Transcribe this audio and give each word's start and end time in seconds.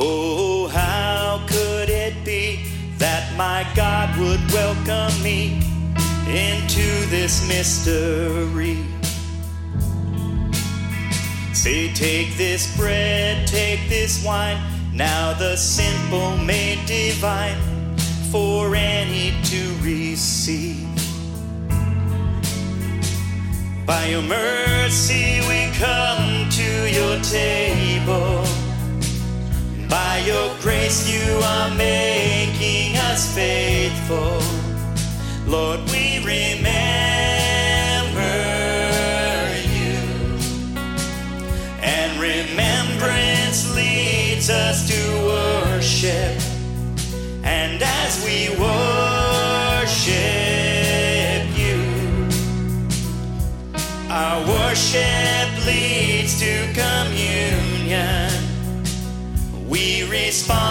Oh, 0.00 0.68
how 0.68 1.44
could 1.48 1.88
it 1.88 2.24
be 2.24 2.64
that 2.98 3.36
my 3.36 3.66
God 3.74 4.16
would 4.16 4.40
welcome 4.52 5.22
me 5.24 5.60
into 6.28 7.04
this 7.10 7.46
mystery? 7.48 8.78
Say, 11.52 11.92
take 11.94 12.36
this 12.36 12.76
bread, 12.76 13.48
take 13.48 13.88
this 13.88 14.24
wine, 14.24 14.62
now 14.94 15.32
the 15.32 15.56
simple 15.56 16.36
made 16.36 16.78
divine 16.86 17.58
for 18.30 18.76
any 18.76 19.32
to 19.42 19.74
receive. 19.82 20.86
By 23.84 24.06
your 24.06 24.22
mercy 24.22 25.40
we 25.48 25.72
come 25.74 26.48
to 26.50 26.88
your 26.88 27.20
table. 27.22 27.57
Grace 30.88 31.12
you 31.12 31.40
are 31.44 31.70
making 31.74 32.96
us 32.96 33.34
faithful. 33.34 34.40
Lord, 35.46 35.80
we 35.90 36.18
remember 36.24 36.64
you. 39.76 39.98
And 41.82 42.18
remembrance 42.18 43.74
leads 43.74 44.48
us 44.48 44.88
to 44.88 45.00
worship. 45.26 46.40
And 47.44 47.82
as 47.82 48.24
we 48.24 48.48
worship 48.58 49.04
you, 51.54 51.82
our 54.10 54.40
worship 54.46 55.66
leads 55.66 56.38
to 56.40 56.66
communion. 56.72 58.32
We 59.68 60.08
respond 60.10 60.67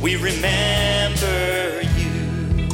We 0.00 0.14
remember 0.16 1.82
you. 1.96 2.68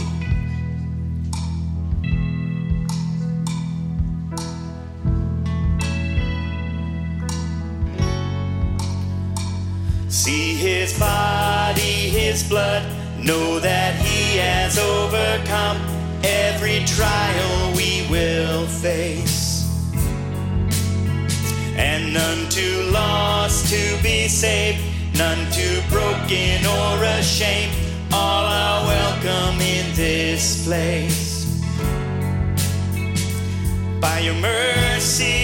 See 10.08 10.54
his 10.54 10.98
body, 10.98 11.80
his 11.80 12.42
blood. 12.48 12.84
Know 13.18 13.58
that 13.58 13.94
he 13.96 14.36
has 14.36 14.78
overcome 14.78 15.78
every 16.22 16.84
trial 16.84 17.72
we 17.74 18.06
will 18.10 18.66
face. 18.66 19.64
And 21.76 22.12
none 22.12 22.48
too 22.50 22.82
lost 22.92 23.72
to 23.72 24.02
be 24.02 24.28
saved, 24.28 24.78
none 25.16 25.50
too 25.52 25.80
broken 25.90 26.66
or 26.66 27.04
ashamed. 27.18 27.72
All 28.12 28.46
are 28.46 28.86
welcome 28.86 29.60
in 29.60 29.94
this 29.94 30.64
place. 30.64 31.44
By 34.00 34.20
your 34.20 34.34
mercy 34.34 35.43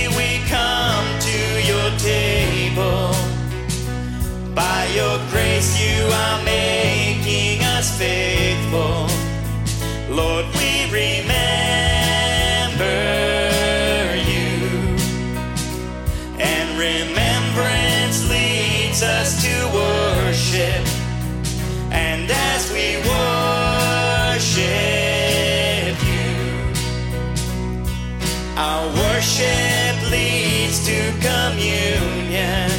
worship 29.40 30.10
leads 30.10 30.84
to 30.86 31.12
communion. 31.20 32.70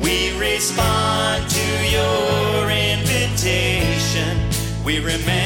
We 0.00 0.38
respond 0.38 1.48
to 1.50 1.90
your 1.90 2.70
invitation. 2.70 4.38
We 4.84 4.98
remember 5.00 5.37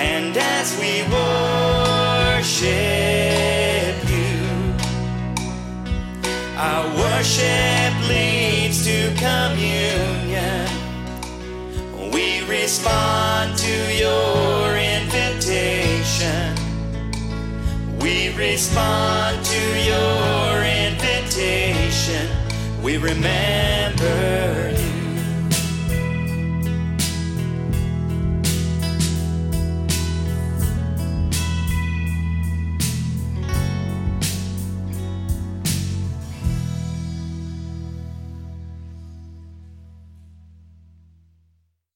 And 0.00 0.36
as 0.36 0.78
we 0.78 1.02
worship 1.12 3.07
our 6.58 6.86
worship 6.96 8.08
leads 8.08 8.84
to 8.84 9.14
communion. 9.14 10.66
We 12.12 12.42
respond 12.50 13.56
to 13.58 13.94
your 13.94 14.76
invitation. 14.76 16.56
We 18.00 18.34
respond 18.36 19.44
to 19.46 19.62
your 19.86 20.64
invitation. 20.64 22.28
We 22.82 22.96
remember 22.96 23.87